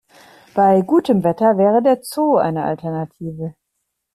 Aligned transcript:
Bei 0.55 0.81
gutem 0.81 1.23
Wetter 1.23 1.59
wäre 1.59 1.83
der 1.83 1.99
Zoo 2.01 2.35
eine 2.37 2.63
Alternative. 2.63 3.53